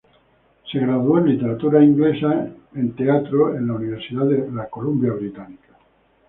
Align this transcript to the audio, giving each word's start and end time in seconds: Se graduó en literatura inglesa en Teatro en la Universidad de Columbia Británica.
Se 0.71 0.79
graduó 0.79 1.19
en 1.19 1.27
literatura 1.27 1.83
inglesa 1.83 2.47
en 2.73 2.95
Teatro 2.95 3.55
en 3.55 3.67
la 3.67 3.73
Universidad 3.75 4.25
de 4.25 4.49
Columbia 4.67 5.11
Británica. 5.11 5.77